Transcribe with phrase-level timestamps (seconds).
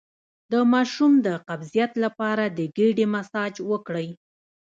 [0.51, 4.09] د ماشوم د قبضیت لپاره د ګیډې مساج وکړئ